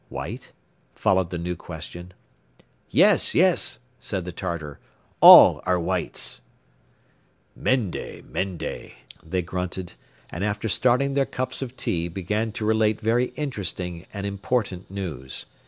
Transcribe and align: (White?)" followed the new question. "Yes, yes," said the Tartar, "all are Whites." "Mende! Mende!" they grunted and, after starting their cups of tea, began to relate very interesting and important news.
(White?)" 0.09 0.51
followed 0.95 1.29
the 1.29 1.37
new 1.37 1.55
question. 1.55 2.11
"Yes, 2.89 3.35
yes," 3.35 3.77
said 3.99 4.25
the 4.25 4.31
Tartar, 4.31 4.79
"all 5.19 5.61
are 5.63 5.79
Whites." 5.79 6.41
"Mende! 7.55 8.23
Mende!" 8.27 8.93
they 9.21 9.41
grunted 9.43 9.93
and, 10.31 10.43
after 10.43 10.67
starting 10.67 11.13
their 11.13 11.27
cups 11.27 11.61
of 11.61 11.77
tea, 11.77 12.07
began 12.07 12.51
to 12.53 12.65
relate 12.65 12.99
very 12.99 13.25
interesting 13.35 14.07
and 14.11 14.25
important 14.25 14.89
news. 14.89 15.45